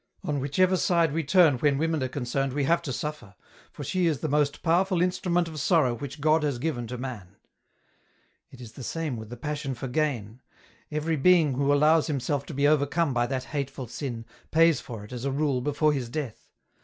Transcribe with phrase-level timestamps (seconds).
[0.23, 3.35] On whichever side we turn when women are concerned we have to suffer,
[3.71, 7.35] for she is the most powerful instrument of sorrow which God has given to man."
[8.51, 10.41] It is the same with the passion for gain.
[10.91, 15.11] Every being who allows himself to be overcome by that hateful sin, pays for it
[15.11, 16.49] as a rule before his death.